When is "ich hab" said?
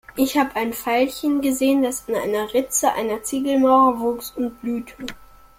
0.15-0.55